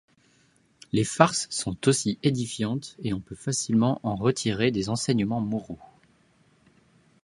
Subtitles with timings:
[0.93, 5.77] Les farces sont aussi édifiantes et on peut facilement en retirer des enseignements moraux.